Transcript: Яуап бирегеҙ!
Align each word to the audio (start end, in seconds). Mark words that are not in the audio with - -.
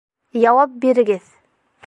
Яуап 0.45 0.73
бирегеҙ! 0.87 1.31